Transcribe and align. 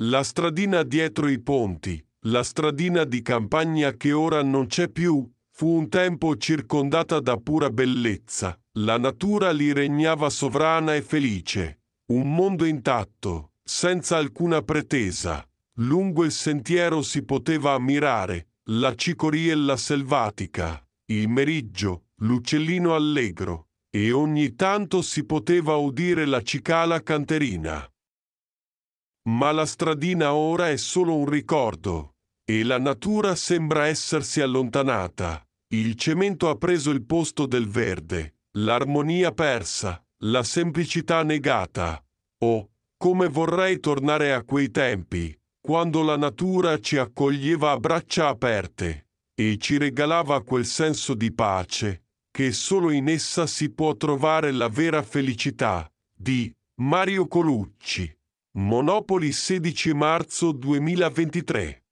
La 0.00 0.22
stradina 0.22 0.82
dietro 0.82 1.26
i 1.26 1.40
ponti, 1.40 2.04
la 2.26 2.42
stradina 2.42 3.04
di 3.04 3.22
campagna 3.22 3.92
che 3.92 4.12
ora 4.12 4.42
non 4.42 4.66
c'è 4.66 4.90
più, 4.90 5.26
fu 5.52 5.68
un 5.68 5.88
tempo 5.88 6.36
circondata 6.36 7.18
da 7.18 7.38
pura 7.38 7.70
bellezza. 7.70 8.60
La 8.72 8.98
natura 8.98 9.52
li 9.52 9.72
regnava 9.72 10.28
sovrana 10.28 10.94
e 10.94 11.00
felice. 11.00 11.80
Un 12.12 12.34
mondo 12.34 12.66
intatto, 12.66 13.52
senza 13.64 14.18
alcuna 14.18 14.60
pretesa. 14.60 15.42
Lungo 15.76 16.24
il 16.24 16.32
sentiero 16.32 17.00
si 17.00 17.24
poteva 17.24 17.72
ammirare 17.72 18.48
la 18.64 18.94
cicoriella 18.94 19.78
selvatica, 19.78 20.86
il 21.06 21.26
meriggio, 21.30 22.08
l'uccellino 22.16 22.94
allegro, 22.94 23.68
e 23.88 24.12
ogni 24.12 24.56
tanto 24.56 25.00
si 25.00 25.24
poteva 25.24 25.76
udire 25.76 26.26
la 26.26 26.42
cicala 26.42 27.02
canterina. 27.02 27.90
Ma 29.28 29.50
la 29.52 29.66
stradina 29.66 30.34
ora 30.34 30.70
è 30.70 30.76
solo 30.76 31.16
un 31.16 31.28
ricordo, 31.28 32.14
e 32.44 32.62
la 32.62 32.78
natura 32.78 33.34
sembra 33.34 33.86
essersi 33.86 34.40
allontanata. 34.40 35.44
Il 35.74 35.96
cemento 35.96 36.48
ha 36.48 36.56
preso 36.56 36.90
il 36.90 37.04
posto 37.04 37.46
del 37.46 37.68
verde, 37.68 38.36
l'armonia 38.58 39.32
persa, 39.32 40.00
la 40.24 40.44
semplicità 40.44 41.22
negata. 41.24 42.02
Oh, 42.44 42.70
come 42.96 43.28
vorrei 43.28 43.80
tornare 43.80 44.32
a 44.32 44.44
quei 44.44 44.70
tempi, 44.70 45.36
quando 45.60 46.02
la 46.02 46.16
natura 46.16 46.78
ci 46.78 46.96
accoglieva 46.96 47.72
a 47.72 47.78
braccia 47.78 48.28
aperte 48.28 49.08
e 49.34 49.58
ci 49.58 49.76
regalava 49.76 50.42
quel 50.42 50.64
senso 50.64 51.14
di 51.14 51.32
pace 51.32 52.04
che 52.36 52.52
solo 52.52 52.90
in 52.90 53.08
essa 53.08 53.46
si 53.46 53.70
può 53.70 53.96
trovare 53.96 54.52
la 54.52 54.68
vera 54.68 55.02
felicità. 55.02 55.90
Di 56.14 56.54
Mario 56.82 57.26
Colucci. 57.26 58.15
Monopoli 58.58 59.32
16 59.32 59.92
marzo 59.92 60.50
2023 60.52 61.85